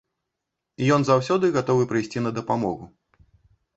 Ён 0.95 1.01
заўсёды 1.09 1.45
гатовы 1.57 1.83
прыйсці 1.93 2.25
на 2.27 2.31
дапамогу. 2.39 2.85